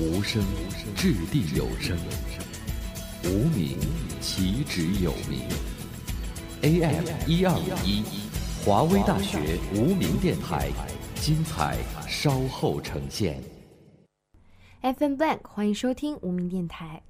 [0.00, 0.42] 无声，
[0.96, 1.94] 掷地有声；
[3.22, 3.76] 无名，
[4.18, 5.42] 岂止有名
[6.62, 8.02] ？AM 一二五一，
[8.64, 10.70] 华威大学无名电台，
[11.16, 11.76] 精彩
[12.08, 13.42] 稍后呈现。
[14.80, 17.02] FM Blank，欢迎收听无名电台，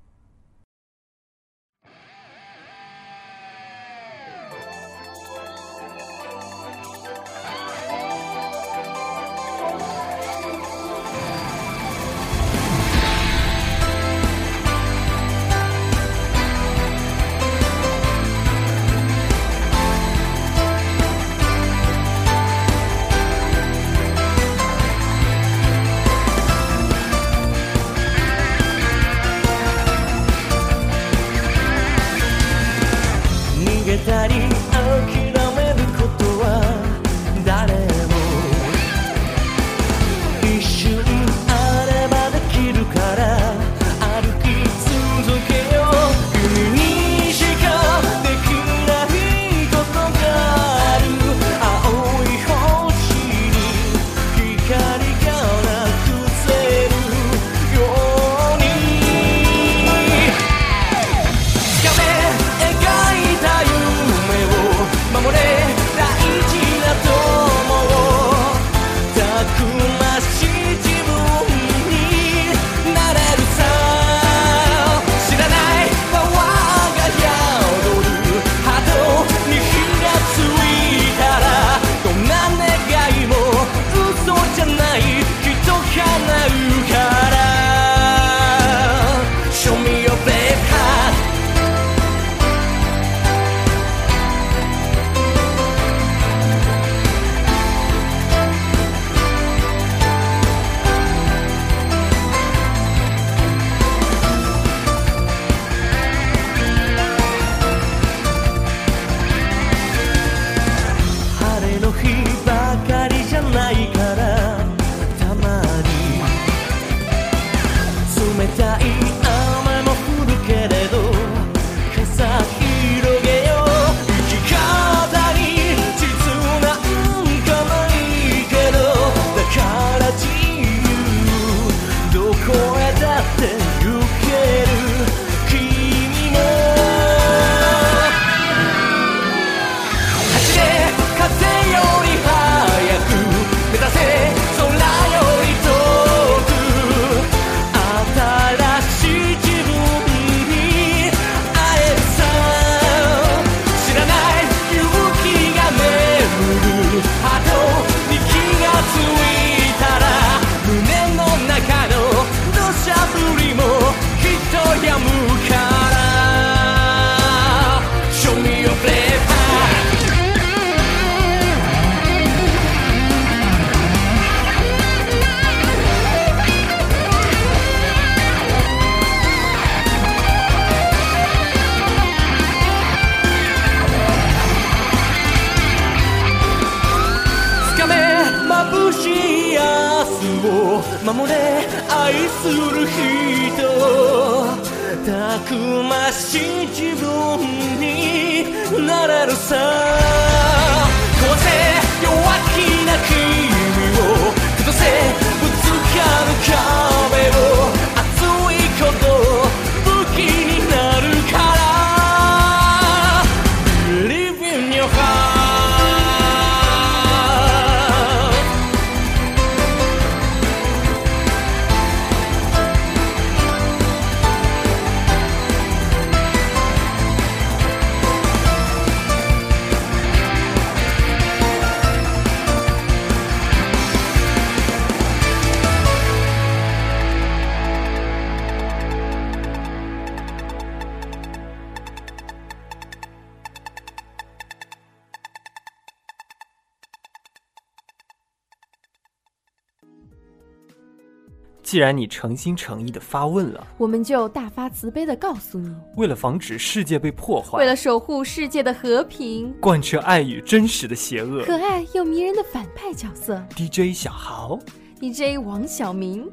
[251.63, 264.59] 既然你诚心诚意的发问了，我们就大发慈悲的告诉你：为了防止世界被破坏，为了守护世界的和平，贯彻爱与真实的邪恶，可爱又迷人的反派角色，DJ 小豪
[265.01, 266.29] ，DJ 王小明，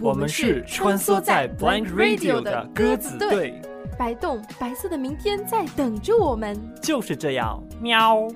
[0.00, 3.60] 我们是穿梭在 Blind Radio 的鸽子队，
[3.98, 8.28] 白洞白色的明天在等着我们，就是这样，喵。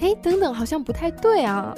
[0.00, 1.74] 哎，等等，好像不太对啊。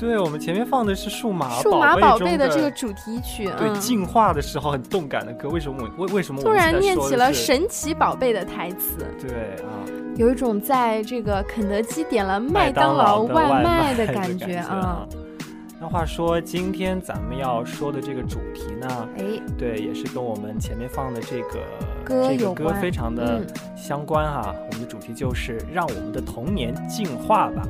[0.00, 5.50] 对，我们前面放的是数码数码宝贝贝的的这个主题曲，对嗯，进化的时候很动感的歌。
[5.50, 9.30] 为什么我为为什么我突然念起了神奇宝贝的台词，对
[9.62, 9.84] 啊，
[10.16, 15.06] 有一种在这个肯德基点了麦麦当当劳外卖的感觉啊。。
[15.78, 19.24] 那话说，今天咱们要说的这个主题呢，哎，
[19.58, 21.60] 对，也是跟我们前面放的这个
[22.04, 24.54] 歌这个歌非常的嗯相关哈。
[24.54, 27.66] 我们的主题就是让我们的童年进化吧。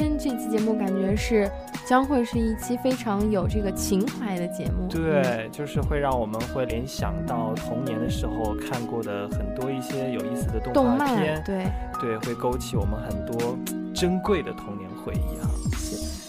[0.00, 1.46] 今天这期节目感觉是
[1.84, 4.88] 将会是一期非常有这个情怀的节目。
[4.88, 11.66] 嗯，对，就是会让我们会联想到童年的时候看过的很多一些有意思的动画片，对。
[12.00, 13.58] 对，会勾起我们很多
[13.94, 15.50] 珍贵的童年回忆哈。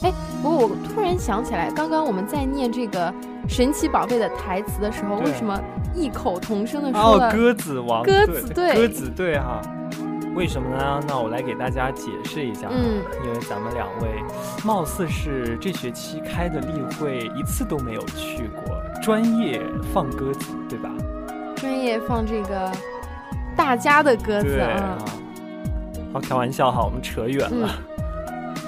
[0.02, 0.12] 哎
[0.44, 3.14] 不过我突然想起来，刚刚我们在念这个
[3.48, 5.58] 神奇宝贝的台词的时候，为什么
[5.96, 7.18] 异口同声的说？
[7.32, 9.62] 鸽子王，鸽子队鸽子队哈。
[10.34, 11.00] 为什么呢？
[11.08, 14.24] 那我来给大家解释一下，嗯因为咱们两位
[14.64, 19.62] 貌似是这学期开的例会一次都没有去过，专业
[19.94, 20.90] 放鸽子，对吧？
[21.56, 22.72] 专业放这个
[23.56, 24.98] 大家的鸽子对啊。
[26.14, 27.70] 好，开玩笑哈，我们扯远嗯了。，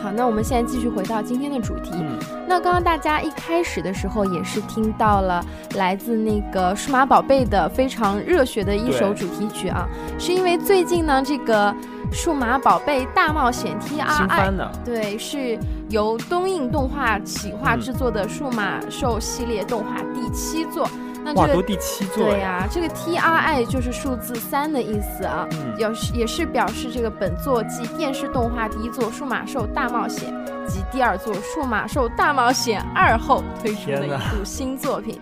[0.04, 1.92] 好，那我们现在继续回到今天的主题。
[1.94, 5.42] 嗯，那刚刚大家一开始的时候也是听到了
[5.76, 9.88] 来自那个数码宝贝的非常热血的一首主题曲啊，
[10.20, 11.74] 是因为最近呢这个
[12.12, 14.52] 数码宝贝大冒险 T 新 R I，
[14.84, 15.58] 对，是
[15.88, 20.86] 由东映动画企划嗯制作的数码兽系列动画第七作。
[21.24, 25.48] 那哇，这个都第七座对呀、这个 T R I 就是数字三的意思啊。
[25.52, 30.34] 嗯，表示也是表示这个本作继电视动画第一作《数码兽大冒险》
[30.68, 35.20] 及第二作《数码兽大冒险二》后推出的一部新作品。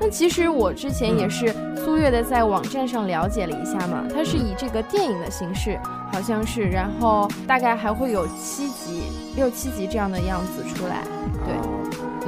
[0.00, 5.78] 那其实我之前也嗯是粗略的在网站上了解了一下嘛，它是以这个电影的形式，
[6.12, 9.04] 好像是，然后大概还会有七集、
[9.36, 11.04] 六七集这样的样子出来。
[11.46, 11.54] 对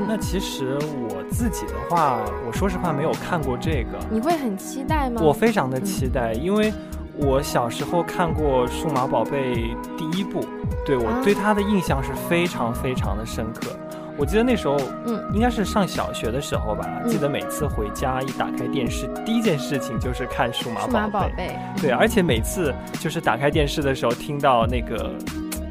[0.09, 0.77] 那其实
[1.09, 5.21] 我自己的话，我说实话没有看过这个，你会很期待吗？
[5.23, 6.73] 我非常的嗯期待，因为
[7.17, 9.55] 我小时候看过《数码宝贝》
[9.97, 10.45] 第一部，
[10.85, 13.71] 对我啊对它的印象是非常非常的深刻。
[14.19, 21.07] 我记得那时候，嗯，应该是上小学的时候吧，嗯记得每次回家一打开电视，第一件事情就是看数码数码。
[21.07, 25.13] 宝贝，对，而且每次就是打开电视的时候，听到那个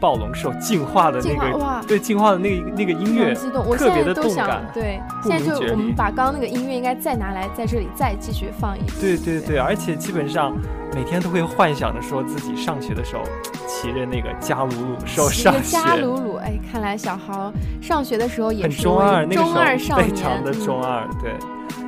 [0.06, 1.81] 暴龙兽进化的那个，哇！
[1.88, 8.94] 对进化的那个那个音乐很，激动，我现特别的在都想动感对，现在就我们把刚刚那个音乐应该再拿来在这里再继续放一遍。
[9.02, 10.56] 对对对，而且基本上
[10.94, 13.24] 每天都会幻想着说自己上学的时候
[13.68, 19.44] 骑着那个加鲁鲁兽骑上学，加鲁鲁，哎，看来小豪上学的时候也是位中二，那个
[19.96, 21.34] 非，常的中嗯二，对。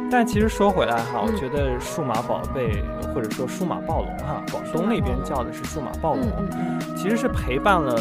[0.09, 2.83] 但其实说回来哈，我嗯觉得数码宝贝
[3.13, 6.25] 或者说数码暴龙哈，广东那边叫的是数码暴龙，
[6.95, 7.99] 其实是陪伴了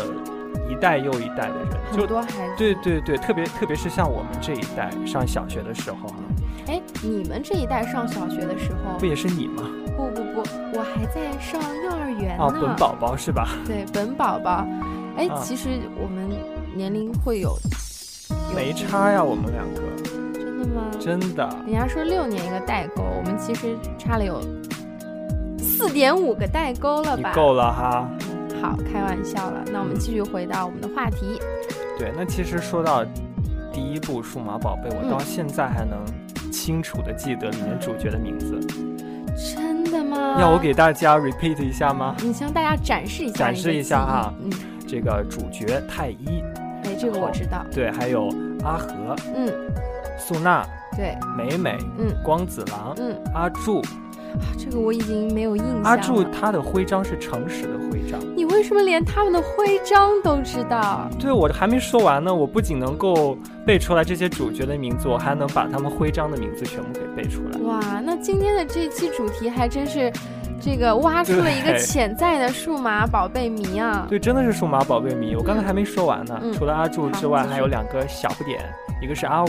[0.71, 2.55] 一代又一代的人，就很多孩子。
[2.57, 6.15] 对对对，特别特别是像我们这一代上小学的时候哈，
[6.69, 9.65] 哎，你们这一代上小学的时候不，也是你吗？
[9.97, 10.41] 不不不，
[10.75, 12.45] 我还在上幼儿园呢。
[12.45, 13.49] 哦，本宝宝是吧？
[13.67, 14.67] 对本宝宝，
[15.17, 15.69] 哎，啊其实
[16.01, 16.29] 我们
[16.75, 17.59] 年龄会有
[18.51, 19.83] 有没差呀，我们两个
[20.67, 20.91] 吗？
[20.99, 21.49] 真的。
[21.67, 24.41] 人家说六年一个代沟，我们其实差了有
[25.59, 27.33] 四点五个代沟了吧？
[27.35, 28.09] 够了哈。
[28.61, 29.63] 好，开玩笑了。
[29.73, 31.39] 那我们继续回到我们的话题。
[31.99, 33.05] 对，那其实说到
[33.73, 36.03] 第一部《数码宝贝》，我嗯到现在还能
[36.51, 38.59] 清楚的记得里面主角的名字。
[39.37, 40.39] 真的吗？
[40.41, 42.17] 要我给大家 repeat 一下吗？
[42.23, 44.35] 你向大家展示一下，展示一下哈。
[44.43, 44.51] 嗯，
[44.89, 46.43] 这个主角太一，
[46.85, 47.65] 哎，这个我知道。
[47.71, 48.29] 对，还有
[48.65, 49.53] 阿和、嗯，
[50.19, 53.81] 素娜、对，美美、嗯光子郎、嗯，阿柱。
[53.81, 55.89] 啊这个我已经没有印象了。
[55.89, 58.21] 阿柱他的徽章是诚实的徽章。
[58.37, 61.09] 你为什么连他们的徽章都知道？
[61.19, 67.59] 对我还没说完呢，我不仅能够背出来这些主角的名字，我还能把他们徽章的名字全部给背出来。
[67.61, 70.13] 哇，那今天的这期主题还真是，
[70.61, 74.05] 这个挖出了一个潜在的数码宝贝迷啊！
[74.07, 75.35] 对，真的是数码宝贝迷。
[75.35, 78.61] 我刚才还没说完呢，嗯除了阿柱之外，还有两个小不点，
[79.01, 79.49] 一个是阿五，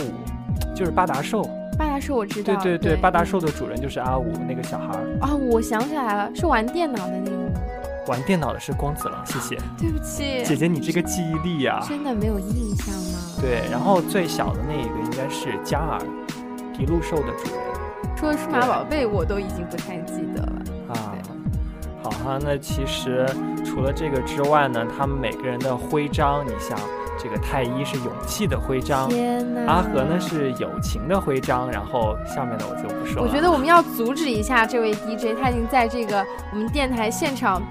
[0.78, 1.42] 就是巴达兽。
[1.76, 5.18] 巴达兽我知道，对对对，对，巴达兽的主人就是阿五那个小孩儿。
[5.22, 7.38] 啊、我想起来了，是玩电脑的那个？
[8.08, 13.42] 玩电脑的是光子郎，谢谢对不起，姐姐，你这个记忆力啊、真的没有印象吗？
[13.42, 16.00] 对，然后最小的那一个应该是加尔，
[16.78, 20.62] 迪路兽的主人说数码宝贝我都已经不太记得了。
[20.94, 21.14] 啊。
[22.02, 23.26] 好哈，那其实
[23.66, 26.80] 除了这个之外呢，他们每个人的徽章，你像
[27.18, 29.74] 这个太一是勇气的徽章，天哪！
[29.74, 33.22] 阿和呢是友情的徽章，然后下面的我就不说了。
[33.24, 37.62] 我觉得我们要阻止一下这位 DJ，他已经在这个我们电台现场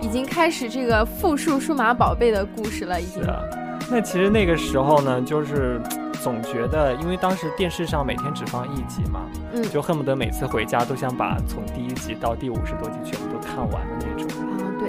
[0.00, 3.30] 已经开始这个复述数码宝贝的故事了，已经是。
[3.30, 3.40] 啊，
[3.90, 5.80] 那其实那个时候呢，就是
[6.20, 9.20] 总觉得，因为当时电视上每天只放一集嘛，
[9.52, 14.28] 嗯就恨不得每次回家都想把从第一集到第五十多集全部都看完的那种。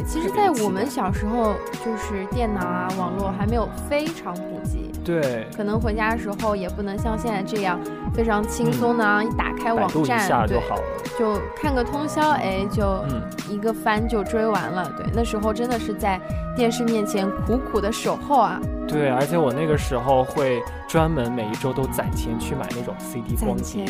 [0.04, 7.80] 其实，在我们小时候，就是电脑啊、网络还没有非常普及，对，可能回家的时候也不能像现在这样
[8.13, 10.84] 非常轻松的、啊，一打开网站，就好了。
[11.18, 14.92] 就看个通宵，哎，就嗯，一个番就追完了。
[14.98, 16.20] 对，那时候真的是在
[16.56, 23.86] 电视面前苦苦的守候啊，对，而且我那个时候会专门每一周都攒钱去买那种 CD 光碟、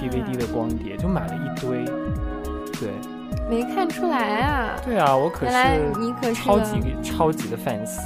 [0.00, 1.84] ，DVD 的光碟，就买了一堆。
[2.80, 2.90] 对，
[3.48, 7.98] 没看出来啊，对啊，我可原来是你可是超级超级的 fans。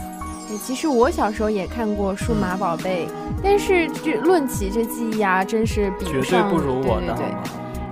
[0.65, 3.07] 其实我小时候也看过《数码宝贝》，
[3.43, 7.43] 但是这论起这记忆啊，真是比绝对上不如我的，对对对好吗？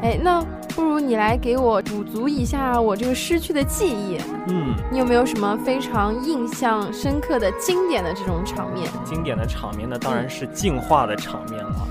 [0.02, 0.42] 哎，那
[0.74, 4.18] 不如你来给我补足一下我这个失去的记忆。
[4.48, 11.70] 嗯，你有没有什么非常印象深刻的、经典的这种场面经典的场面呢，当然是进化的场面了。
[11.70, 11.84] 啊？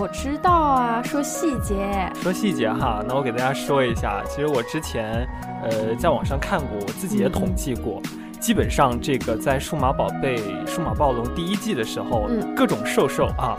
[0.00, 2.10] 我知道啊，说细节。
[2.22, 5.28] 说细节哈，那我给大家说一下，其实我之前
[5.62, 8.00] 呃在网上看过，我自己也统计过。
[8.40, 13.54] 基本上，这个在《数码宝贝》《数码暴龙》第一季的时候，嗯各种兽兽啊，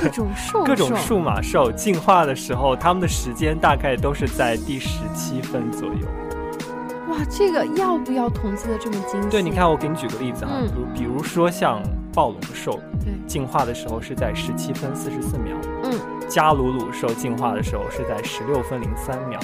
[0.00, 6.06] 各种兽兽， 各种数码兽进化的时候，它们的时间大概都是在第十七分左右。
[7.08, 9.28] 哇，这个要不要统计的这么精细？
[9.28, 11.82] 对，你看，我给你举个例子哈，嗯比如比如说像
[12.14, 15.92] 暴龙兽对，进化的时候是在十七分四十四秒，嗯，
[16.28, 19.38] 加鲁鲁兽进化的时候是在十六分零三秒，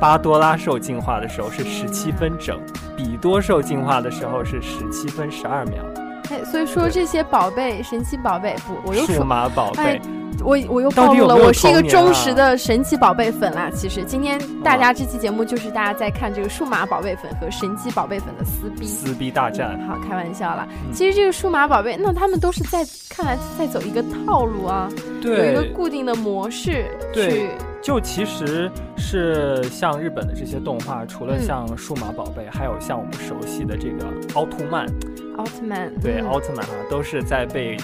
[0.00, 2.60] 巴多拉兽进化的时候是十七分整，
[2.96, 5.82] 比多兽进化的时候是十七分十二秒。
[6.30, 10.00] 哎，所以说这些宝贝、神奇宝贝，不，我又数说，码宝贝哎，
[10.44, 13.70] 我我又暴露了，我是一个忠实的神奇宝贝粉啦。
[13.74, 18.86] 其实今天大家这期节目就是大家在看这个数码宝贝粉和神奇宝贝粉的撕逼。
[18.86, 19.78] 撕逼大战。
[19.86, 20.66] 好，开玩笑啦。
[20.86, 24.88] 嗯其实这个数码宝贝，那他们都是在看来在走一个套路啊，
[25.22, 27.48] 有一个，固定的模式对去。
[27.80, 34.86] 就其实是像日本的这些动画，除了嗯像数码宝贝，还有像我们熟悉的这个奥特曼，
[35.36, 37.76] 奥特曼，对，嗯奥特曼啊，都是在被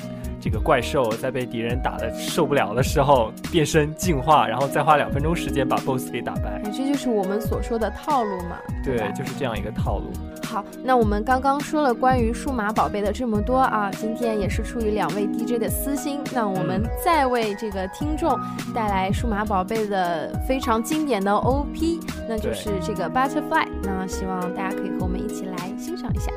[0.44, 6.60] 这个怪兽在被敌人打的受不了的时候变身进化，然后再花两分钟时间把 BOSS 给打败。
[6.62, 8.58] 哎，这就是我们所说的套路嘛。
[8.84, 10.12] 对吧，就是这样一个套路。
[10.44, 18.38] 好，那我们刚刚说了关于数码宝贝的这么多啊，今天也是出于两位 DJ 的私心，那我们嗯再为这个听众
[18.74, 21.98] 带来数码宝贝的非常经典的 OP，
[22.28, 23.66] 那就是这个 Butterfly。
[23.82, 26.30] 那希望大家可以和我们一起来欣赏一下。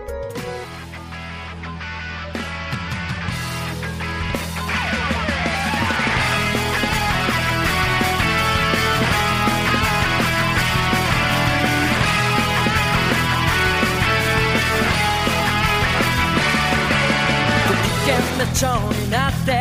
[18.60, 19.52] 蝶になって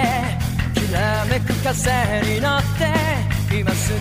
[0.74, 1.70] きらめく風
[2.22, 3.98] に乗って今すぐ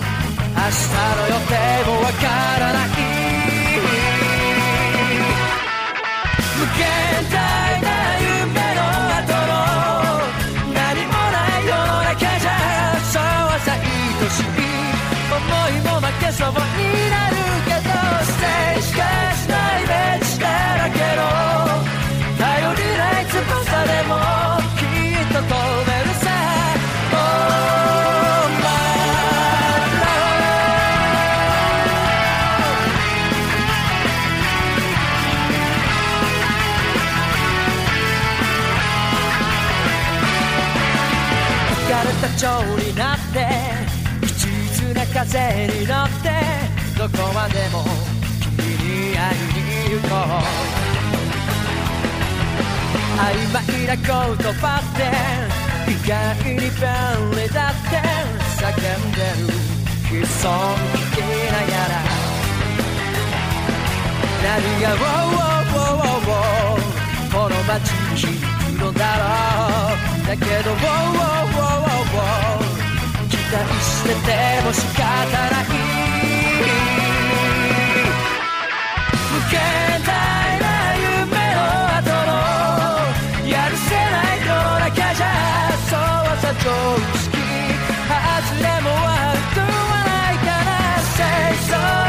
[0.56, 1.54] 明日の予定
[1.86, 2.28] もわか
[2.60, 3.15] らない
[53.87, 55.07] な言葉って
[55.89, 58.03] 意外に便利だって
[58.59, 59.55] 叫んでる。
[60.11, 60.51] 悲壮
[61.15, 61.95] 的なやら。
[64.43, 69.23] 何が「ウォーウォーウォーウォーウォーこの街に響くのだろ
[69.95, 70.27] う。
[70.27, 73.29] だけど「ウォーウォーウォーウォーウォー。
[73.29, 75.03] 期待してても仕方
[75.55, 75.76] ない。
[86.67, 86.73] 葬
[87.15, 87.31] 式
[88.09, 88.19] 外
[88.61, 89.71] れもあるとは
[90.05, 90.69] ないから
[91.15, 91.23] 清
[91.71, 92.06] 掃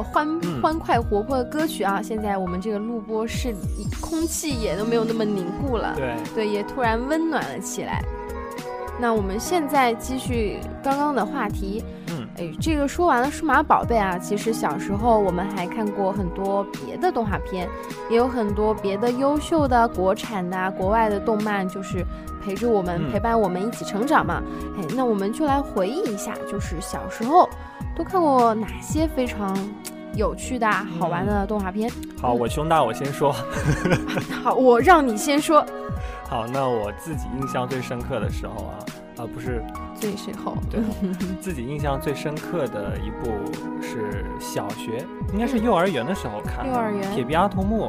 [0.00, 0.60] 这个欢嗯。
[0.62, 8.02] 欢快活泼的歌曲啊，现在我们这个录播室里空气也都没有那么凝固了，对，对，也突然温暖了起来。
[8.98, 17.66] 那我们现在继续刚刚的话题，嗯，哎，这个说完了数码宝贝啊，其实小时候我们还看过很多别的动画片，
[18.10, 22.04] 也有很多别的优秀的国产的啊、国外的动漫，就是
[22.44, 23.10] 陪着我们、嗯。
[23.10, 24.42] 陪伴我们一起成长嘛。
[24.78, 27.48] 哎，那我们就来回忆一下，就是小时候
[27.96, 29.56] 都看过哪些非常
[30.14, 31.90] 有趣的啊、好玩的动画片。
[32.20, 33.34] 好，我胸大，我先说。
[34.42, 35.64] 好，我让你先说
[36.28, 38.74] 好，那我自己印象最深刻的时候啊，
[39.18, 39.62] 啊不是
[39.94, 40.56] 最时候。
[40.70, 40.80] 对，
[41.40, 43.30] 自己印象最深刻的一部
[43.82, 46.72] 是小学，应该是幼儿园的时候看的。
[46.72, 47.88] 幼儿园铁臂阿童木。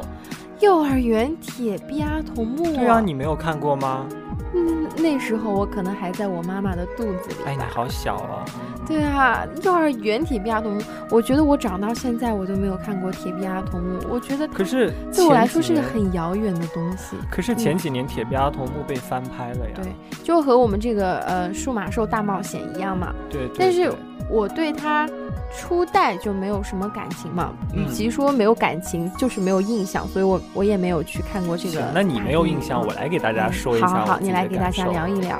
[0.60, 2.64] 幼儿园铁臂阿童木。
[2.74, 4.06] 对啊，你没有看过吗？
[4.54, 7.36] 嗯，那时候我可能还在我妈妈的肚子里。
[7.46, 8.44] 哎，你好小哦！
[8.86, 17.16] 对啊，幼儿园铁臂阿童木，我觉得我长到现在我都没有看过铁臂阿童木，我觉得可是对我来说是个很遥远的东西。
[17.30, 19.74] 可是前几年铁臂阿童木被翻拍了呀。
[19.74, 19.86] 对，
[20.22, 23.14] 就和我们这个呃数码兽大冒险一样嘛。
[23.30, 23.90] 对对但是
[24.28, 25.08] 我对它
[25.56, 31.90] 初代就没有什么感情嘛，与嗯其说没有感情，就是没有印象，所以我我也没有去看过这个。
[31.94, 35.38] 那你没有印象，嗯我来给大家说一下好好你来给大家聊一聊。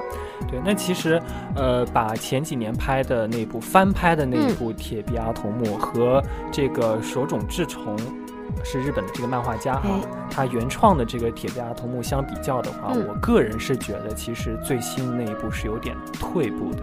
[0.51, 1.23] 对，那其实，
[1.55, 7.97] 呃，把前几年拍的那部翻拍的那部《铁臂阿童木》和这个手冢治虫，
[8.65, 16.83] 是日本的这个漫画家哈哎，他原创的这个《铁臂阿童木》相比较的话，嗯我个人是觉得其实最新那一部是有点退步的。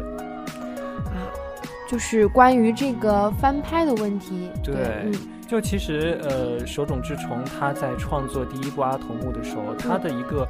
[1.90, 4.50] 啊，就是关于这个翻拍的问题。
[4.64, 4.76] 对
[5.06, 5.14] 嗯
[5.48, 10.48] 就其实，呃，手冢治虫他在创作第一部阿童木的时候，他的一个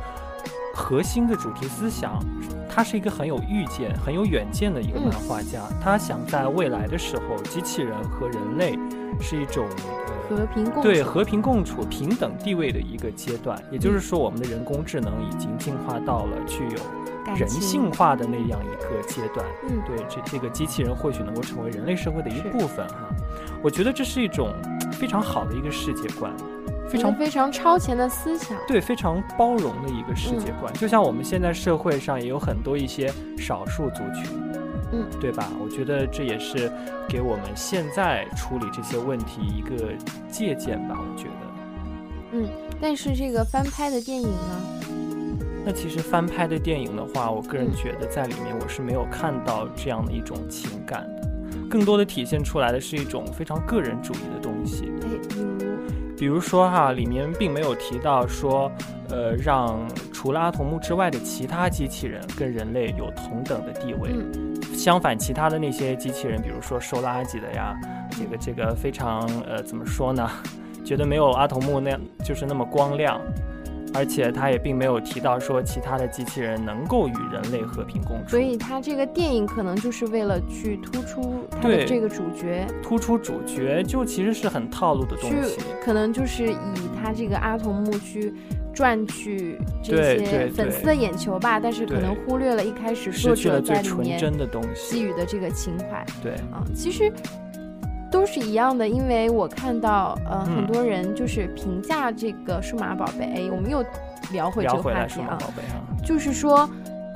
[0.75, 2.19] 核心的主题思想，
[2.67, 5.61] 他是一个很有预见、很有远见的一个嗯漫画家。
[5.81, 8.77] 他想在未来的时候，机器人和人类
[9.21, 10.19] 是一种呃。
[10.29, 16.77] 和平共处对和平共处、平等地位的一个阶段，也就是说，我们的人工智能已经进化到了具有
[17.35, 19.45] 人性化的那样一个阶段。
[19.67, 23.09] 嗯对，这这个机器人或许能够成为人类社会的一部分哈。
[23.61, 24.53] 我觉得这是一种
[24.93, 26.31] 非常好的一个世界观，
[26.89, 28.57] 非常非常超前的思想。
[28.67, 30.73] 对非常包容的一个世界嗯观。
[30.73, 34.25] 就像我们现在社会上也有很多一些少数族群，
[34.91, 35.49] 嗯，对吧？
[35.61, 36.71] 我觉得这也是
[37.07, 39.93] 给我们现在处理这些问题一个
[40.29, 40.97] 借鉴吧。
[40.97, 41.31] 我觉得。
[42.31, 42.47] 嗯
[42.81, 45.18] 但是这个翻拍的电影呢？
[45.69, 51.29] 那其实翻拍的电影的话，我个人嗯觉得在里面我是没有看到这样的一种情感的，
[51.69, 54.91] 更多的体现出来的是一种非常个人主义的东西。
[55.03, 55.07] 哎，
[56.17, 58.71] 比如说哈，里面并没有提到说，
[59.09, 64.09] 呃，让除了阿童木之外的其他机器人跟人类有同等的地位。
[64.11, 67.75] 嗯相反，其他的那些机器人，比如说收垃圾的呀，
[68.09, 70.27] 这个这个非常呃，怎么说呢？
[70.83, 73.21] 觉得没有阿童木那样就是那么光亮，
[73.93, 78.29] 而且他也并没有提到说其他的机器人能够与人类和平共处。
[78.29, 85.59] 所以他这个电影可能就是为了去突出他的对这个主角，突出主角就其实是很套路的东西。
[85.83, 86.57] 可能就是以
[87.01, 88.33] 他这个阿童木去
[88.73, 97.11] 赚取这些粉丝的眼球吧，但是可能忽略了一开始作者在里面真的东给西，予的这个情怀对，啊，其实。
[98.11, 100.55] 都是一样的，因为我看到呃、嗯。
[100.55, 103.83] 很多人就是评价这个数码宝贝，哎，我们又
[104.31, 105.07] 聊回这个话题啊。
[105.07, 106.69] 数码，宝贝哈，就是说，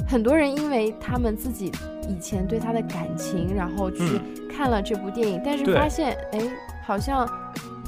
[0.08, 1.71] 很多人因为他们自己
[2.08, 6.39] 以前对他的感情，然后去看了这部电影，但是发现，哎，
[6.86, 7.27] 好像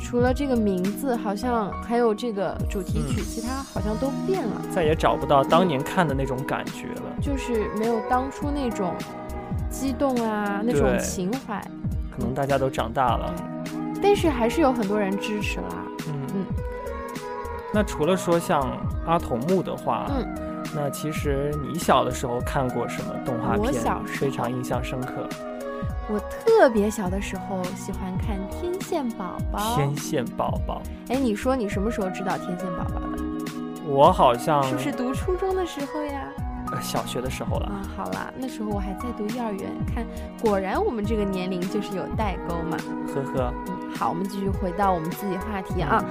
[0.01, 3.25] 除了这个名字，好像还有这个主题曲，嗯。
[3.25, 7.15] 其他好像都变了，再也找不到当年看的那种感觉了。
[7.21, 8.93] 就是没有当初那种
[9.69, 11.61] 激动啊，那种情怀。
[12.15, 13.33] 可能大家都长大了，
[14.01, 15.85] 但是还是有很多人支持啦。
[16.07, 16.45] 嗯嗯
[17.73, 18.61] 那除了说像
[19.05, 25.27] 阿童木的话，嗯，那其实你小的时候看过什么动画片我小时候非常印象深刻？
[26.07, 29.59] 我特别小的时候喜欢看《天线宝宝》。
[29.75, 33.17] 天线宝宝，哎，你说你什么时候知道天线宝宝的？
[33.85, 36.31] 我好像是不是读初中的时候呀？
[36.75, 37.67] 呃小学的时候了。
[37.67, 40.05] 啊，好啦，那时候我还在读幼儿园，看，
[40.41, 42.77] 果然我们这个年龄就是有代沟嘛。
[43.07, 46.03] 呵呵，嗯，好，我们继续回到我们自己话题啊，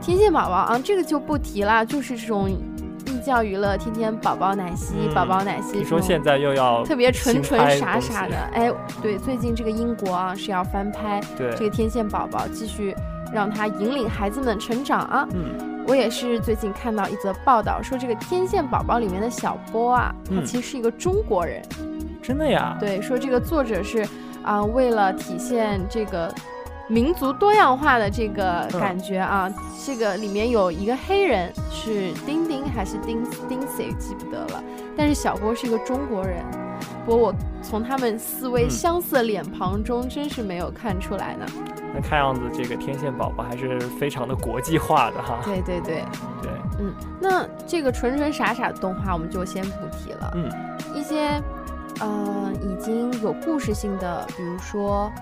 [0.00, 5.78] 天线宝宝啊，这个就不提了，就是这种寓教于乐，天天宝宝奶昔，嗯宝宝奶昔。
[5.78, 12.94] 你说现在又要特别纯纯傻傻的，哎，对，最近这个英国啊是要翻拍对这个天线宝宝，继续
[13.32, 15.26] 让它引领孩子们成长啊。
[15.32, 21.62] 嗯我也是最近看到一则报道，说这个天线宝宝里面的小波啊，他嗯其实是一个中国人。
[22.22, 22.76] 真的呀？
[22.80, 24.06] 对，说这个作者是
[24.42, 26.32] 啊、为了体现这个
[26.88, 29.50] 民族多样化的这个嗯感觉啊，
[29.84, 34.62] 这个里面有一个黑人是丁丁还是丁丁 C 记不得了，
[34.96, 36.42] 但是小波是一个中国人。
[37.04, 41.46] 不过我从他们四位嗯相似的脸庞中，真是没有看出来呢。
[41.94, 45.40] 那看样子这个天线宝宝还是非常的国际化的哈。
[45.44, 46.02] 对对对，
[46.42, 50.32] 对，嗯，那这个纯纯傻傻的动画我们就先不提了。
[50.34, 50.50] 嗯，
[50.94, 51.40] 一些
[52.00, 55.12] 呃已经有故事性的，比如说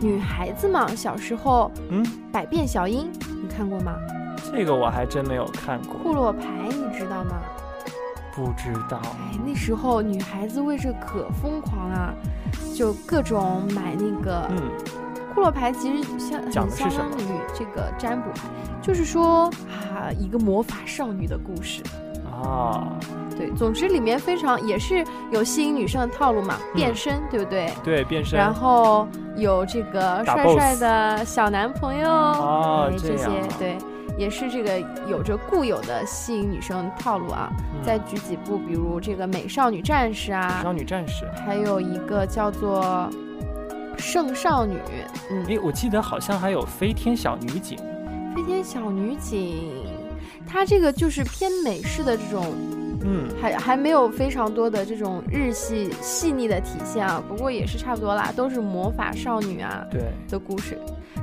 [0.00, 3.10] 女孩子嘛，小时候嗯，百变小樱，
[3.42, 3.94] 你看过吗？
[4.52, 7.40] 这个我还真没有看过，库洛牌你知道吗？
[8.40, 8.98] 不知道。
[9.02, 12.14] 哎，那时候女孩子为这可疯狂啊，
[12.74, 14.56] 就各种买那个嗯，
[15.34, 18.48] 库洛牌，其实相很讲的是什么相当于这个占卜牌，
[18.80, 21.82] 就是说啊一个魔法少女的故事。
[22.42, 22.98] 啊，
[23.36, 27.70] 对，总之里面非常也是有吸引女生的套路嘛，变身，对不对？
[27.84, 28.38] 对，变身。
[28.38, 33.26] 然后有这个帅帅的小男朋友，哦哎，这些
[33.58, 33.76] 对，
[34.20, 34.78] 也是这个
[35.08, 37.50] 有着固有的吸引女生套路啊。
[37.56, 43.08] 嗯再举几部，比如这个美少女战士啊，少女战士，还有一个叫做
[43.96, 44.76] 圣少女，
[45.30, 47.78] 嗯，诶，我记得好像还有飞天小女警。
[48.34, 49.86] 飞天小女警，
[50.46, 52.44] 它这个就是偏美式的这种
[53.04, 60.78] 嗯，还还没有非常多的这种日系细腻的体现啊，不过也是差不多啦，都是魔法少女啊对，的故事。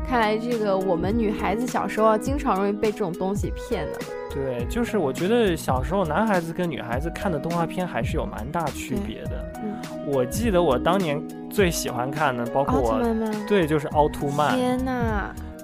[0.07, 3.99] 看来这个我们女孩子小时候啊，经常容易被这种东西骗的。
[4.33, 9.53] 对，就是我觉得小时候男孩子跟女孩子看的动画片还是有蛮大区别的。
[9.63, 13.01] 嗯，我记得我当年最喜欢看的，包括我，
[13.47, 14.55] 对，就是奥特曼。
[14.55, 14.77] 天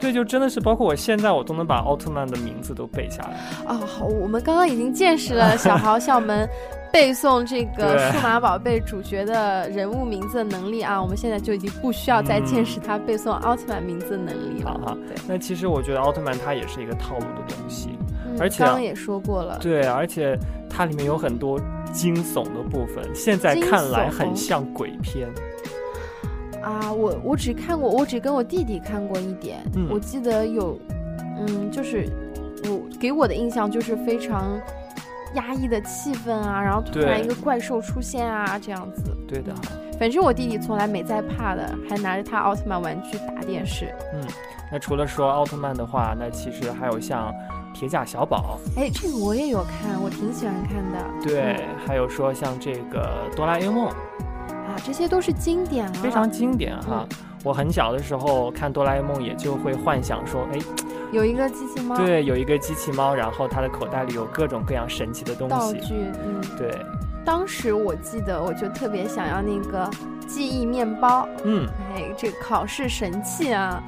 [0.03, 0.11] 呐！
[0.11, 3.39] 对，就真的是包括我现在我都能把奥特曼的名字都背下来。
[3.67, 6.47] 哦，好，我们刚刚已经见识了小豪校门
[6.91, 14.71] 背诵这个数码宝贝主角的人物名字的能力啊，我们现在就已经不需要再见识他背诵奥特曼名字的能力了。
[14.71, 17.89] 好哈对，那其实我觉得奥特曼它也是一个套路的东西。
[17.91, 17.99] 嗯
[18.39, 20.35] 而且啊刚刚也说过了，对，而且
[20.67, 21.59] 它里面有很多
[21.91, 25.29] 惊悚的部分，现在看来很像鬼片。
[26.63, 29.59] 啊，我我只看过，我只跟我弟弟看过一点。
[29.75, 30.79] 嗯我记得有，
[31.37, 32.09] 嗯，就是
[32.65, 34.59] 我给我的印象就是非常
[35.35, 39.03] 压抑的气氛啊，然后突然一个怪兽出现啊，这样子。
[39.27, 39.53] 对的，
[39.99, 43.93] 反正我弟弟从来没在怕的，还拿着他奥特曼玩具打电视。
[44.13, 44.21] 嗯
[44.71, 47.31] 那除了说奥特曼的话，那其实还有像
[47.75, 51.29] 铁甲小宝，哎，这个我也有看，我挺喜欢看的。
[51.29, 53.91] 对，还有说像这个哆啦 A 梦，
[54.73, 57.07] 啊，这些都是经典啊，非常经典哈。
[57.09, 60.59] 嗯我很小的时候看哆啦 A 梦，也就会幻想说，哎，
[61.11, 65.53] 有一个机器猫对，有一个机器猫，然后它的口袋里有各种各样神奇的东西。
[65.53, 66.73] 道具，嗯，对，
[67.25, 69.91] 当时我记得我就特别想要那个
[70.25, 73.83] 记忆面包，嗯，哎，这个考试神器啊，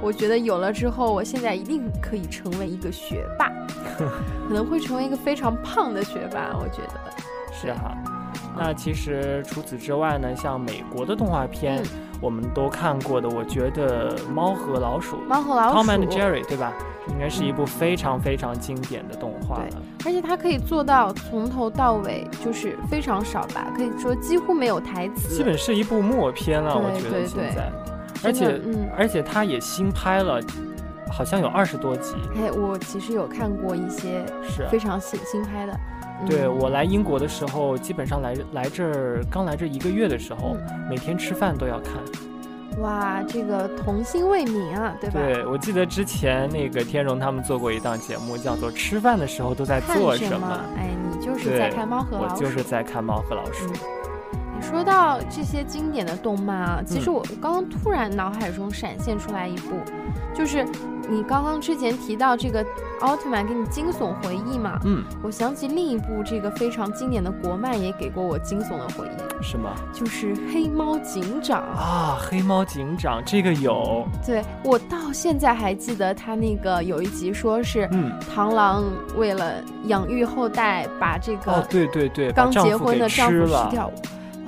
[0.00, 3.52] 我觉得有了之后，我现在一定可以成为一个学霸，
[4.48, 7.12] 可能会成为一个非常胖的学霸，我觉得。
[7.52, 7.94] 是哈。
[8.56, 11.86] 那其实除此之外呢，像美国的动画片，嗯。
[12.20, 16.72] 我们都看过的，我觉得《猫和老鼠》猫和老鼠 Tom and Jerry，对吧？
[17.08, 19.82] 应该是一部非常非常经典的动画对了。
[20.06, 27.70] 而且它可以做到从头到尾就是非常少吧，可以说几乎没有台词，基本是一部默片了，我觉得现在，
[28.24, 30.40] 而且嗯，而且它也新拍了，
[31.12, 32.14] 好像有二十多集。
[32.36, 34.68] 哎，我其实有看过一些是啊。
[34.70, 35.78] 非常新新拍的，嗯
[36.26, 41.92] 对我来英国的时候，基本上来来这儿刚来这一个月的时候，嗯每天吃饭都要看。
[42.82, 45.20] 哇，这个童心未泯啊，对吧？
[45.20, 50.60] 对，我记得之前那个天荣他们做过一档节目，叫做《吃饭的时候都在做什么》。
[50.78, 52.34] 哎，你就是在看《猫和老鼠》。
[52.36, 53.90] 我就是在看《猫和老鼠》嗯
[54.56, 59.76] 你说到这些经典的动漫啊，其实嗯我刚刚突然脑海中闪现出来一部，
[60.32, 60.64] 就是
[61.08, 62.64] 你刚刚之前提到这个
[63.00, 69.74] 奥特曼给你惊悚回忆嘛，嗯，我想起另一部这个非常经典的国漫也给过我惊悚的回忆，是吗？
[69.92, 78.84] 就是《黑猫警长》啊，黑猫警长这个有，对我到现在还记得他那个有一集说是嗯，螳螂
[79.16, 83.30] 为了养育后代，把这哦个，对对对，刚结婚的丈。
[83.30, 83.90] 夫吃掉。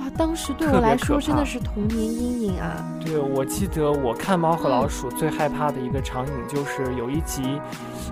[0.07, 2.85] 哇，当时对我来说真的是童年阴影啊！
[3.03, 7.59] 对，我记得我看《猫和嗯老鼠》最害怕的一个场景就是有一集，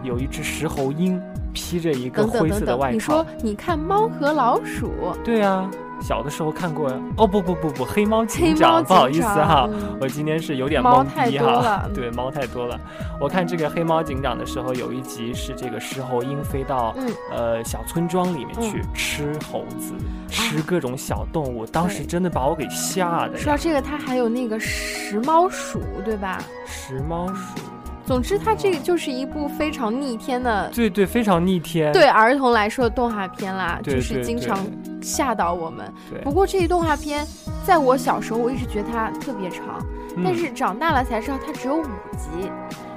[0.04, 1.22] 有一只石猴鹰
[1.54, 3.26] 披着一个灰色的外套你说。
[3.42, 4.92] 你看《猫和老鼠》，
[5.24, 5.70] 对啊，
[6.02, 6.90] 小的时候看过。
[7.18, 11.90] 哦不不不不，黑猫警长，不好意思哈，我今天是有点懵逼哈。
[11.94, 12.80] 对，猫太多了。
[13.20, 19.94] 我看这个黑猫警长的时候，有一集是这个石猴鹰飞到、嗯呃小村庄里面去、嗯吃猴子，
[20.30, 23.38] 吃各种小动物，当时真的把我给吓的呀。
[23.38, 26.42] 说到这个，它还有那个食猫鼠，对吧？
[26.66, 27.60] 食猫鼠，
[28.06, 31.92] 总之，它这个就是一部非常逆天的，对对，非常逆天。
[31.92, 34.66] 对儿童来说的动画片啦，对就是经常
[35.02, 35.92] 吓到我们。
[36.24, 37.26] 不过这一动画片，
[37.64, 39.84] 在我小时候，我一直觉得它特别长，
[40.16, 42.50] 嗯但是长大了才知道它只有五集。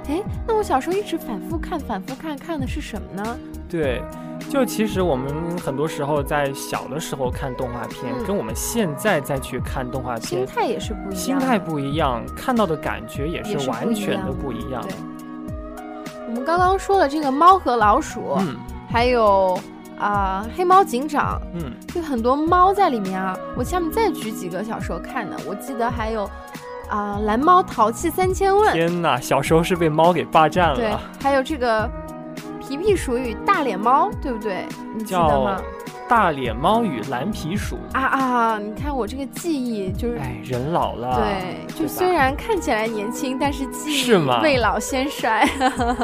[0.09, 3.37] 哎，那我小时候一直反复看、反复看，看的是什么呢？
[3.69, 4.01] 对，
[4.49, 14.81] 就其实我们很多时候在小的时候看动画片，嗯跟我们现在再去看动画片，心态也是不一样的，心态不一样，看到的感觉也是完全的不一样。
[14.83, 14.91] 对
[16.27, 18.55] 我们刚刚说了这个猫和老鼠，嗯
[18.89, 19.59] 还有
[19.99, 23.37] 啊、黑猫警长，嗯，就很多猫在里面啊。
[23.57, 26.29] 我下面再举几个小时候看的，我记得还有
[26.87, 31.87] 啊、蓝猫淘气三千问，天哪，小时候是被猫给霸占对了。，还有这个
[32.69, 34.67] 皮皮鼠与大脸猫，对不对？
[34.95, 35.59] 你记得吗？
[36.07, 37.79] 大脸猫与蓝皮鼠。
[37.93, 38.59] 啊啊！
[38.59, 40.17] 你看我这个记忆就是。
[40.19, 45.47] 哎，人老了，对，就虽然看起来年轻，但是记忆是吗未老先衰。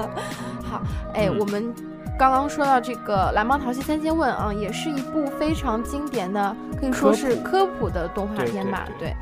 [0.66, 0.82] 好，
[1.14, 1.72] 哎，嗯我们
[2.18, 8.88] 刚刚说到这个《蓝猫淘气三千问》啊，也是一部非常经典的，可以说是科普的动画片吧？
[8.98, 9.16] 对对，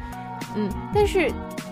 [0.56, 1.30] 嗯，但是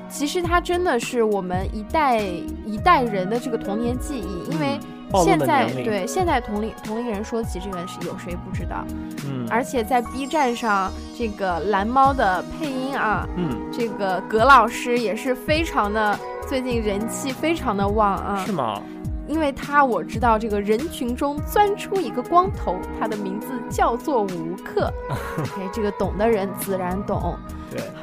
[0.09, 8.85] 其实它真的是我们一代一代人的这个童年记忆，因为嗯暴露现在对现在同龄同龄人说起这个是有谁不知道？
[9.25, 18.81] 嗯，而且在 B 站上，这个蓝猫的配音啊，嗯，这个葛老师也是非常的，最近人气非常的旺啊是，吗？
[19.27, 24.91] 因为他我知道这个人群中钻出一个光头，他的名字叫做吴克。
[25.39, 27.37] OK，这个懂的人自然懂。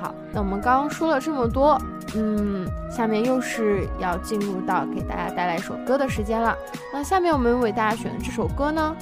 [0.01, 1.81] 好，那我们刚刚说了这么多，
[2.15, 6.57] 嗯，下面又是要进入到给大家带来一首歌的时间了。
[6.93, 8.97] 那下面我们为大家选的这首歌呢，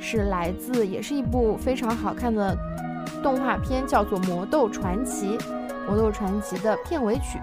[0.00, 2.56] 是来自也是一部非常好看的
[3.22, 5.38] 动画片，叫做《魔豆传奇》。
[5.90, 7.38] 《魔豆传奇》的片尾曲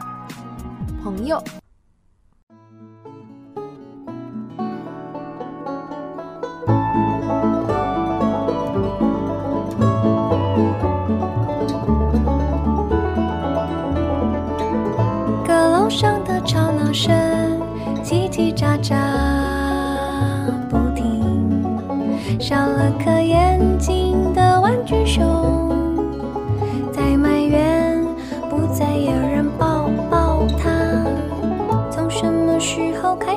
[1.04, 1.38] 《朋友》。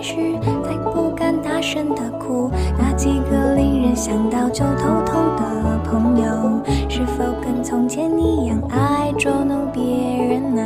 [0.08, 2.50] 候开始才不敢大声的哭？
[2.78, 10.62] 那几个令人想到就头痛的朋友，是否跟从前一样爱捉弄别人呢、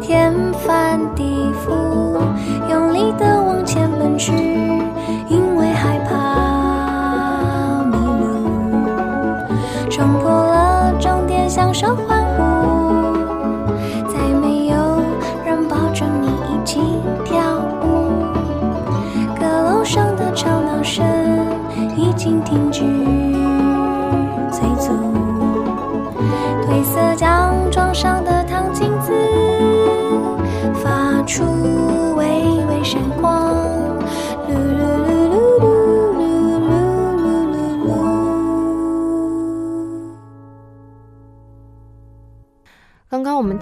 [0.00, 1.24] 天翻地
[1.64, 1.72] 覆，
[2.70, 4.32] 用力的往前奔驰，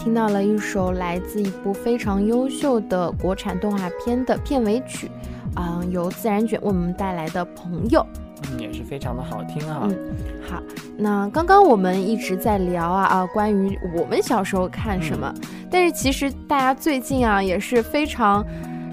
[0.04, 5.10] 听到了一首来自一部非常优秀的国产动画片的片尾曲，
[5.54, 8.00] 啊、由自然卷为我们带来的《朋友》。
[8.52, 9.80] 嗯，也是非常的好听啊。
[9.84, 9.96] 嗯
[10.46, 10.62] 好，
[10.98, 15.32] 那刚刚我们一直在聊啊啊，关于我们小时候看什么，
[15.70, 18.44] 但是其实大家最近啊也是非常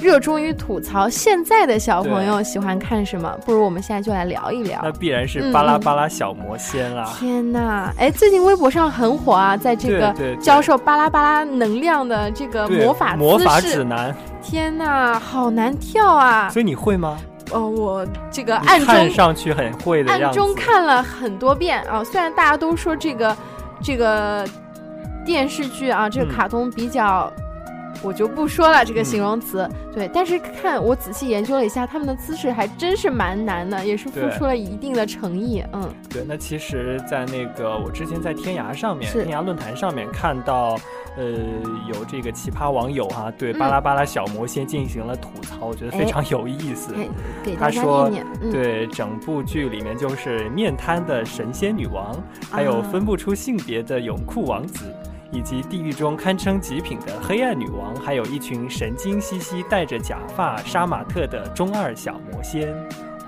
[0.02, 4.92] 热衷于吐槽现在的小朋友喜欢看什么，不如我们现在就来聊一聊那。
[4.94, 7.14] 必然是嗯巴拉巴拉小魔仙啦。
[7.20, 16.50] 天呐，哎，最近微博上很火啊，在这个教授巴拉巴拉能量的这个魔法魔法指南，天呐，好难跳啊！
[16.50, 17.20] 所以你会吗？
[17.52, 20.12] 哦，我这个你暗看中上去很会的。
[20.12, 23.38] 暗中看了很多遍啊，虽然大家都说这个
[23.84, 24.44] 这个
[25.24, 27.32] 电视剧啊，这个嗯卡通比较。
[28.02, 29.06] 我就不说了这个嗯。
[29.06, 40.78] 形容词，对，但是看我仔细研究了一下，他们的姿势还真是蛮难的，也是付出了一定的诚意，嗯，对，那其实，在那个我之前在天涯上面，天涯论坛上面看到，
[41.18, 41.24] 呃，
[41.94, 43.60] 有这个奇葩网友哈、对嗯。
[43.60, 46.06] 巴拉巴拉小魔仙进行了吐槽，我觉得非哎。
[46.06, 46.94] 常有意思。
[47.60, 52.16] 他说念念，嗯，对，整部剧里面就是面瘫的神仙女王，
[52.50, 52.88] 还有啊。
[52.92, 54.86] 分不出性别的泳裤王子，
[55.32, 62.74] 以及地狱中堪称极品的黑暗女王，还有一群神经兮兮、戴着假发、杀马特的中二小魔仙。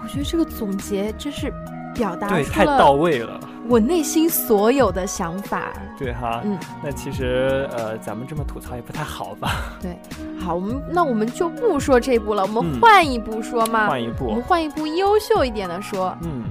[0.04, 1.52] 我觉得这个总结真是
[1.96, 3.40] 表达对，出太到位了。
[3.70, 5.72] 我内心所有的想法。
[5.98, 9.72] 对哈，嗯，那其实呃，咱们这么吐槽也不太好吧？
[9.82, 9.98] 对
[10.38, 13.88] 好，我们那我们就不说这部了，我们嗯换一部说嘛。
[13.88, 16.44] 换一部，我们换一部优秀一点的说，嗯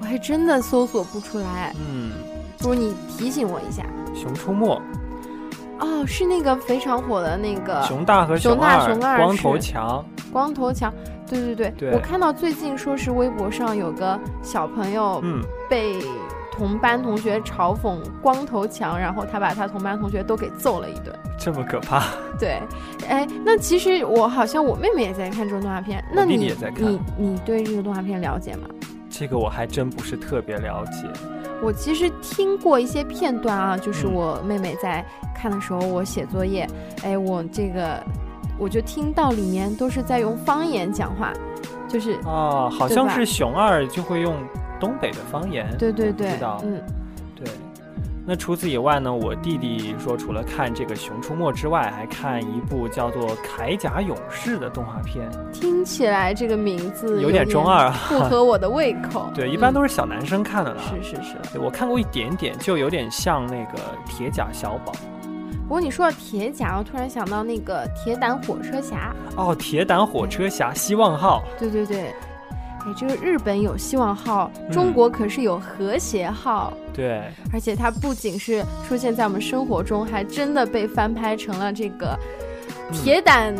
[0.00, 2.10] 我还真的搜索不出来，嗯，
[2.58, 3.82] 不如你提醒我一下。
[4.16, 4.76] 《熊出没》
[5.78, 10.92] 哦，是那个非常火的那个熊大和熊大二，熊二光头强，光头强。
[11.28, 16.00] 对对对，对我看到最近说是微博上有个小朋友嗯，被
[16.52, 21.12] 同班同学嘲讽光头强，然后他把他同班同学都给揍了一顿。
[21.36, 22.04] 这么可怕。
[22.38, 22.62] 对，
[23.08, 28.68] 哎，那其实我好像我妹妹也在看这种动画片，那你你你对这个动画片了解吗？
[29.10, 31.08] 这个我还真不是特别了解。
[31.62, 36.68] 我其实听过一些片段啊，就是嗯我妹妹在看的时候，我写作业，
[37.02, 38.02] 哎，我这个
[38.58, 41.32] 我就听到里面都是在用方言讲话，
[41.88, 44.36] 就是哦，好像是熊二就会用
[44.78, 45.66] 东北的方言。
[45.78, 46.82] 对对对知道，嗯，对。
[48.28, 57.96] 那除此以外呢，我弟弟说，除了看这个《熊出没》之外，还看一部叫做《铠甲勇士》的动画片，听起来这个名字有点中二啊。
[58.08, 59.30] 不合我的胃口。
[59.32, 60.82] 对，一般嗯都是小男生看的啦。
[60.90, 61.36] 是是是。
[61.52, 64.92] 对我看过一点点，就有点像那个铁甲小宝。
[65.68, 69.14] 不过你说到铁甲，我突然想到那个铁胆火车侠。
[69.36, 72.12] 哦，铁胆火车侠希望号，对对对，
[72.86, 76.72] 哎，这个日本有希望号，嗯中国可是有和谐号。
[76.94, 77.20] 对，
[77.52, 82.16] 而且它不仅是出现在我们生活中，还真的被翻拍成了这个
[82.88, 83.52] 嗯铁胆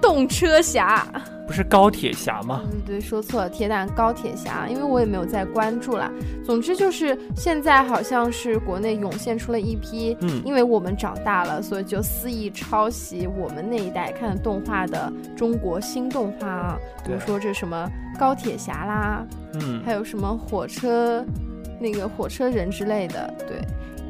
[0.00, 1.06] 动车侠。
[1.50, 2.62] 不是高铁侠吗？
[2.86, 6.08] 对对，说错了，铁胆高铁侠，因为我也没有再关注啦。
[6.44, 21.26] 总之就是现在好像是国内涌现出了一批，嗯，因为我们长大了，所以就肆意抄袭我们那一代看的动画的中国新动画啊，比如说这什么高铁侠啦，嗯，还有什么火车
[21.80, 23.58] 那个火车人之类的，对。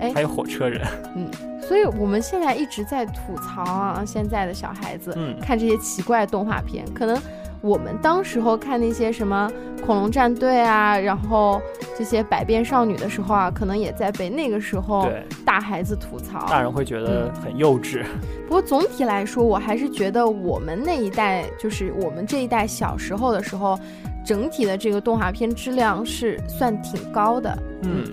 [0.01, 0.13] 哎。
[0.15, 7.17] 还有火车人，嗯所以我们现在一直在吐槽啊，现在的小孩子嗯，看这些奇怪的动画片，可能
[7.61, 9.49] 我们当时候看那些什么
[9.87, 11.63] 恐龙战队啊，然后
[11.97, 15.09] 这些百变少女的时候啊，可能也在被那个时候，
[15.45, 16.45] 大孩子吐槽。
[16.49, 18.03] 大人会觉得很幼稚。
[18.49, 23.79] 不过总体来说，我还是觉得我们那一代，就是我们这一代小时候的时候，
[24.25, 27.57] 整体的这个动画片质量是算挺高的。
[27.83, 28.05] 嗯，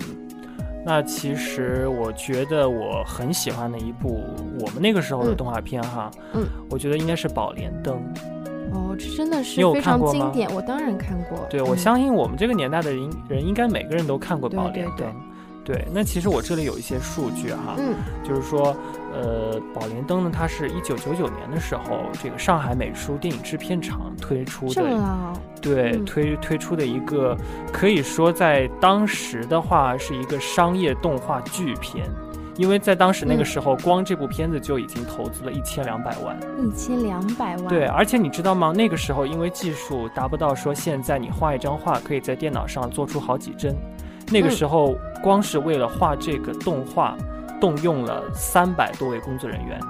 [0.88, 4.24] 那其实我觉得我很喜欢的一部
[4.58, 7.94] 我们那个时候的嗯动画片哈，嗯，我觉得应该是《宝莲灯》。
[8.72, 11.38] 哦，这真的是非常经典，我当然看过。
[11.50, 15.14] 对，我嗯相信我们这个年代的人人应该每个人都看过《宝莲对灯》。
[15.62, 17.94] 对，那其实我这里有一些数据哈，嗯
[18.26, 18.74] 就是说，
[19.12, 27.36] 呃，宝莲灯呢，它是一九九九年的时候，这个上海美术电影制片厂推出的，老，对，嗯推推出的一个，
[27.72, 32.06] 可以说在当时的话是一个商业动画巨片，
[32.56, 36.38] 因为在当时那个嗯时候，光这部片子就已经投资了一千两百万。
[36.60, 37.68] 一千两百万。
[37.68, 38.72] 对，而且你知道吗？
[38.76, 43.74] 那个时候因为技术达不到说现在你画一张画可以在电脑上做出好几帧，
[44.30, 47.16] 那个嗯时候光是为了画这个动画，
[47.60, 49.80] 动用了三百多位工作人员，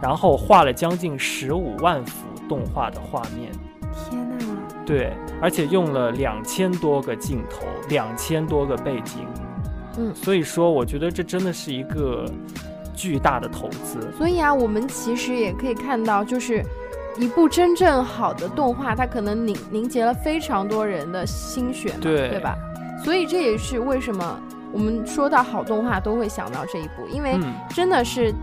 [0.00, 3.52] 然后画了将近十五万幅动画的画面。
[3.92, 4.44] 天呐！
[4.84, 9.26] 对，而且用了两千多个镜头，两千多个背景。
[9.98, 12.24] 嗯所以说我觉得这真的是一个
[12.96, 14.10] 巨大的投资。
[14.16, 16.64] 所以啊，我们其实也可以看到，就是
[17.18, 22.56] 一部真正好的动画，它可能凝凝结了非常多人的心血嘛，对对吧？
[23.04, 24.40] 所以这也是为什么
[24.72, 28.34] 我们说到好动画都会想到这一部，因为嗯，真的是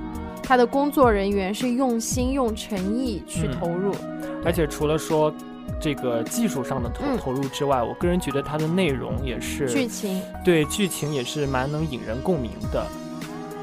[0.43, 3.93] 他的工作人员是用心用诚意去嗯投入。
[4.45, 5.33] 而且除了说
[5.81, 12.85] 这个技术上的投嗯投入之外，我个人觉得它的内容也是剧情，对剧情也是蛮能引人共鸣的。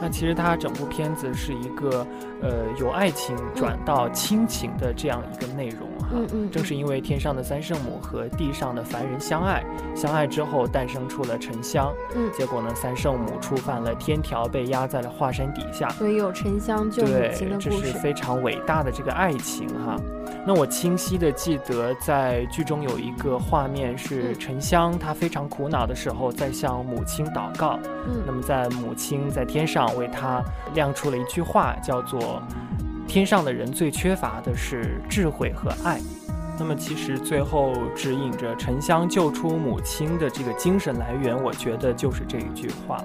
[0.00, 2.06] 那其实它整部片子是一个
[2.46, 6.06] 呃由爱情转到亲情的这样一个内容哈。
[6.52, 11.92] 正是因为天上的三圣母和地上的凡人相爱，相爱之后诞生出了沉香。
[12.14, 15.88] 嗯结果呢，三圣母触犯了天条，被压在了华山底下。
[15.90, 17.86] 所以有沉香救母对亲的，这故事。
[17.86, 19.96] 是非常伟大的这个爱情哈。
[20.46, 27.78] 那我清晰的记得，在剧中有一个画面是嗯沉香，她非常苦恼的时候，在向母亲祷告。
[28.24, 30.42] 那嗯么在母亲在天上为她
[30.74, 32.35] 亮出了一句话，叫做
[33.06, 36.00] “天上的人最缺乏的是智慧和爱”。
[36.58, 42.98] 那么其实最后指引着沉香救出母亲的这个精神来源，我觉得就是这一句话。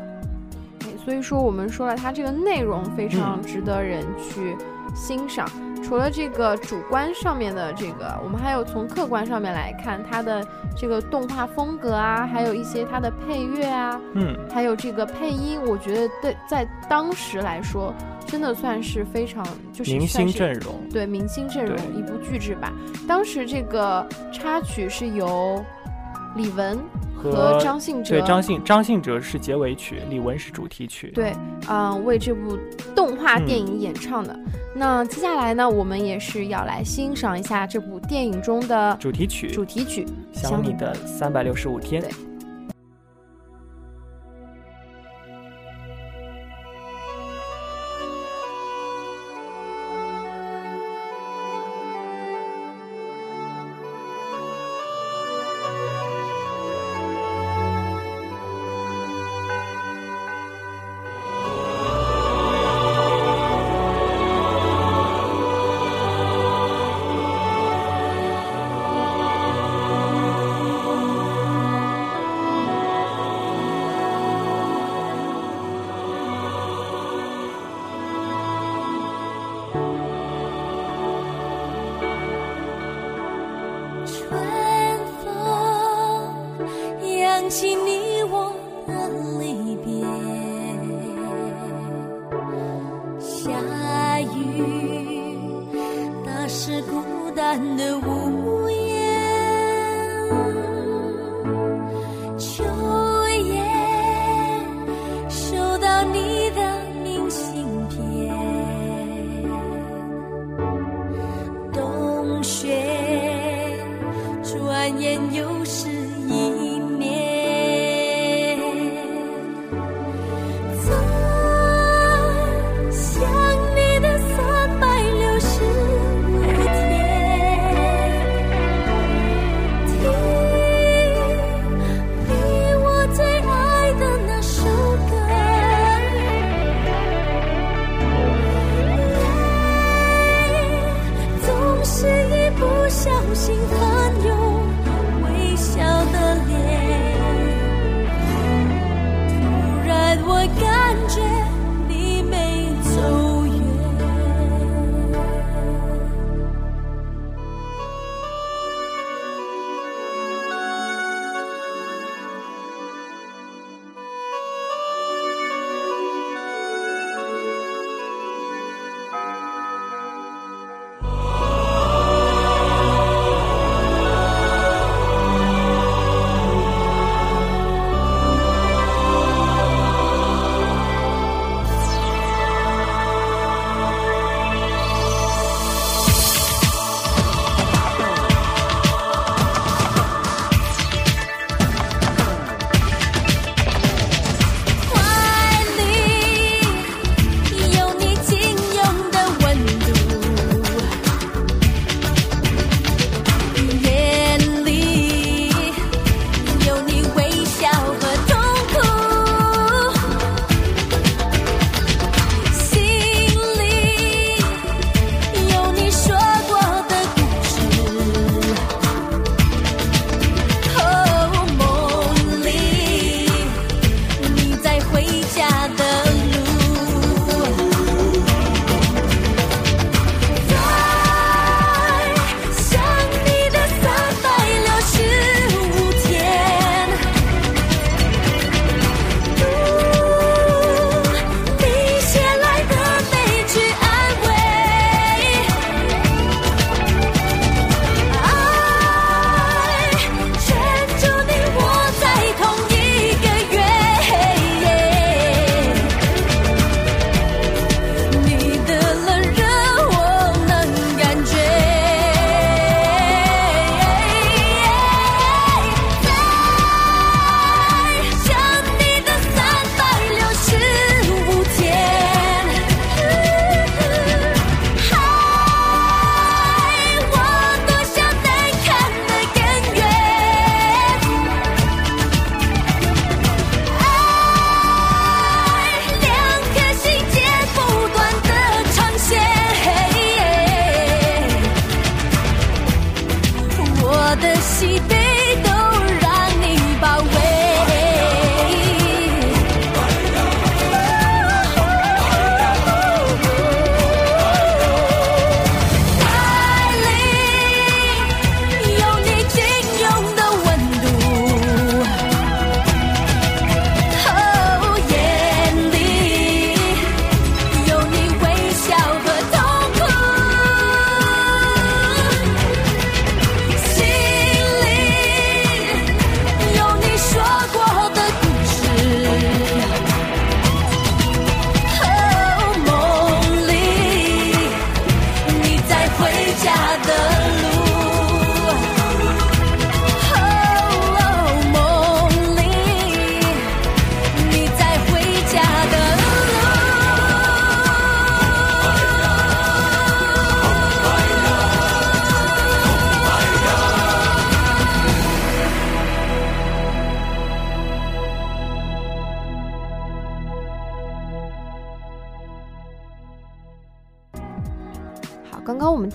[0.80, 4.56] 对所以说我们说了，它这个内容非常嗯值得人去
[4.96, 5.46] 欣赏。
[5.84, 17.94] 除了这个主观上面的这个，我们还有从客观上面来看它的这个动画风格啊，还有一些它的配乐啊，嗯，还有这个配音，我觉得对在当时来说，
[18.26, 20.76] 真的算是非常就是明星阵容。
[20.90, 22.72] 对明星阵容一部巨制吧。
[23.08, 25.64] 当时这个插曲是由
[26.36, 26.78] 李玟
[27.22, 31.12] 和张信哲对张信张信哲是结尾曲，李玟是主题曲。
[31.12, 31.34] 对，
[31.70, 32.58] 嗯、为这部
[32.96, 34.38] 动画电嗯影演唱的。
[34.74, 40.06] 那接下来呢，我们也是要来欣赏一下这部电影中的主题曲主题曲。
[40.34, 42.10] 想你的三百六十五天对。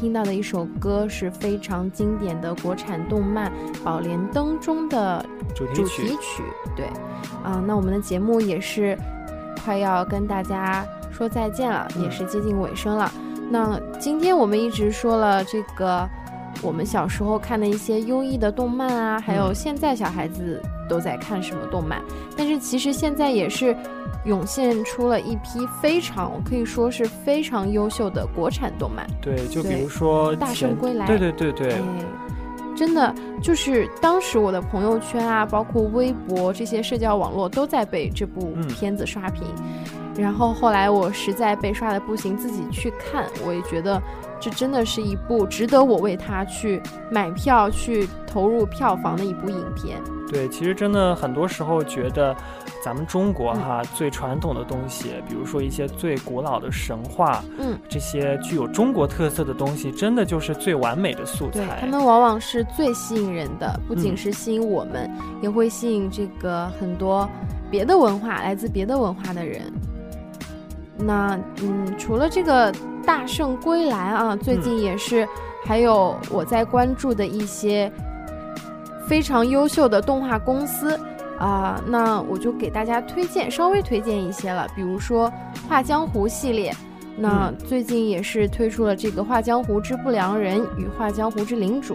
[0.06, 3.50] 听到的一首歌是非常经典的国产动漫
[3.82, 6.44] 《宝莲灯》中的主主题曲。
[6.76, 6.86] 对，
[7.42, 8.96] 啊、那我们的节目也是
[9.64, 13.10] 快要跟大家说再见了，嗯也是接近尾声了。
[13.50, 16.08] 那今天我们一直说了这个
[16.62, 22.00] 我们小时候看的一些优异的动漫啊，还有嗯现在小孩子都在看什么动漫，
[22.36, 23.76] 但是其实现在也是
[24.26, 29.06] 涌现出了一批非常可以说是非常优秀的国产动漫。
[29.20, 31.80] 对，就比如说大圣归来对对对对，哎，
[32.76, 39.44] 真的就是当时我的朋友圈啊，包括微博这些社交网络都在被这部嗯片子刷屏。
[40.18, 44.02] 然后后来我实在被刷的不行，自己去看，我也觉得
[44.40, 49.98] 这真的是一部值得我为它去买票、去投入票房的一部影片。
[50.28, 52.34] 对，其实真的很多时候觉得，
[52.84, 61.60] 咱们中嗯国哈、最传统的东西，比如说一些最古老的神话，嗯，这些具有中国特色的东西，真的就是最完美的素材。
[61.60, 65.08] 对他们往往是最吸引人的，不仅嗯是吸引我们，
[65.40, 67.28] 也会吸引这个很多
[67.70, 69.72] 别的文化来自别的文化的人。
[70.98, 72.72] 那嗯，除了这个
[73.06, 75.26] 《大圣归来》啊，最近也是
[75.64, 77.90] 还有我在关注的一些
[79.06, 80.98] 非常优秀的动画公司
[81.38, 85.30] 啊、那我就给大家推荐稍微推荐一些了，比如说
[85.68, 86.74] 《画江湖》系列。
[87.18, 91.94] 那最近也是推出了这个《画江湖之不良人与画江湖之领主》，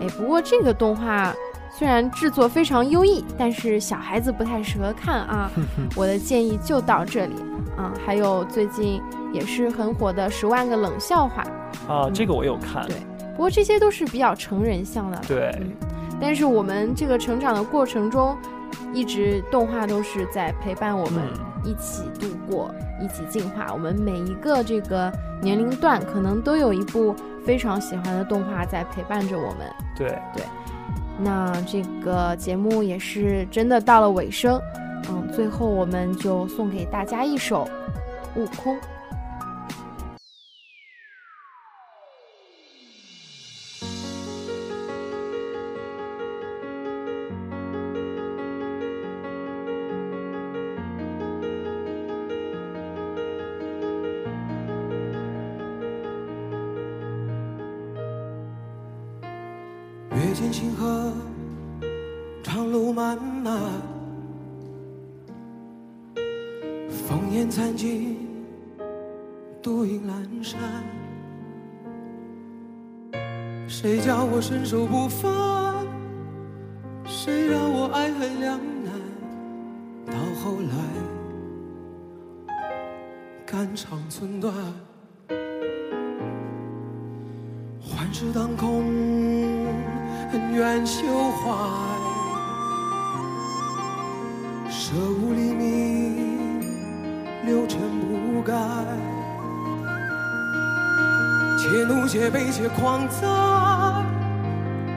[0.00, 1.32] 哎，不过这个动画
[1.70, 5.48] 虽然制作非常优异，但是小孩子不太适合看啊。
[5.94, 7.34] 我的建议就到这里
[7.80, 7.92] 啊。
[8.04, 9.02] 还有最近
[9.32, 11.44] 也是很火的《十万个冷笑话》，
[11.92, 12.86] 啊，这个我有看。
[12.86, 12.96] 对
[13.32, 15.18] 不过这些都是比较成人向的。
[15.26, 15.72] 对嗯，
[16.20, 18.36] 但是我们这个成长的过程中，
[18.92, 22.70] 一直动画都是在陪伴我们嗯一起度过、
[23.00, 23.68] 一起进化。
[23.72, 25.10] 我们每一个这个
[25.40, 27.14] 年龄段，可能都有一部
[27.46, 29.58] 非常喜欢的动画在陪伴着我们。
[29.96, 30.44] 对对，
[31.18, 34.60] 那这个节目也是真的到了尾声，
[35.08, 37.68] 嗯，最后我们就送给大家一首
[38.40, 38.76] 《悟空》。
[60.12, 61.12] 阅尽星河，
[62.42, 63.58] 长路漫漫，
[67.40, 68.18] 烽烟残尽，
[69.62, 70.12] 独影阑
[70.44, 70.60] 珊。
[73.66, 75.86] 谁叫我身手不凡？
[77.06, 78.92] 谁让我爱恨两难？
[80.04, 80.12] 到
[80.42, 80.74] 后来，
[83.46, 84.52] 肝肠寸断。
[87.80, 88.84] 幻世当空，
[90.32, 91.48] 恩怨休怀，
[94.68, 96.09] 舍吾黎明，
[97.50, 98.54] 六尘不改。
[101.58, 103.26] 且怒且悲且狂哉，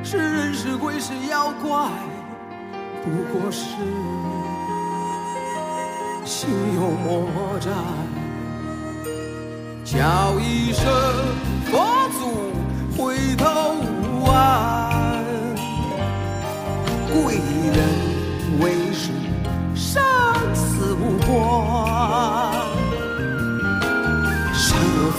[0.04, 1.90] 是人是鬼是妖怪，
[3.04, 3.66] 不过是
[6.24, 7.72] 心有魔债。
[9.84, 10.86] 叫一声
[11.66, 12.54] 佛祖
[12.96, 13.74] 回头
[14.04, 15.24] 无岸，
[17.12, 17.34] 贵
[17.76, 17.78] 人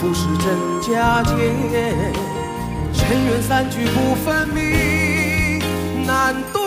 [0.07, 0.45] 不是真
[0.81, 1.31] 假界，
[2.93, 5.59] 尘缘散聚不分明
[6.05, 6.64] 难断。